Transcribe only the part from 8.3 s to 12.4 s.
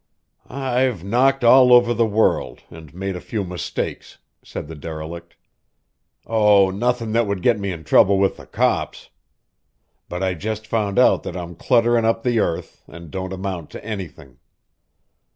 the cops! But I just found out that I'm clutterin' up the